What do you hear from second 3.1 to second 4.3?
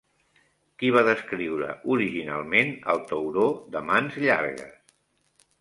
tauró de mans